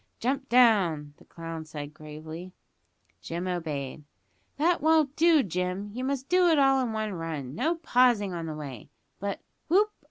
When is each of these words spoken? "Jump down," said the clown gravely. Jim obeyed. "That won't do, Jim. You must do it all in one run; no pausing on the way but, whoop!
"Jump 0.19 0.49
down," 0.49 1.13
said 1.15 1.27
the 1.27 1.31
clown 1.31 1.63
gravely. 1.93 2.53
Jim 3.21 3.47
obeyed. 3.47 4.03
"That 4.57 4.81
won't 4.81 5.15
do, 5.15 5.43
Jim. 5.43 5.91
You 5.93 6.03
must 6.03 6.27
do 6.27 6.47
it 6.47 6.57
all 6.57 6.81
in 6.81 6.91
one 6.91 7.13
run; 7.13 7.53
no 7.53 7.75
pausing 7.75 8.33
on 8.33 8.47
the 8.47 8.55
way 8.55 8.89
but, 9.19 9.41
whoop! 9.67 9.91